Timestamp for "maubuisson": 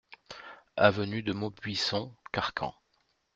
1.31-2.11